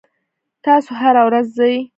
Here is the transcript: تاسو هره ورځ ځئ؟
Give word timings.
تاسو 0.63 0.89
هره 0.99 1.21
ورځ 1.27 1.45
ځئ؟ 1.57 1.75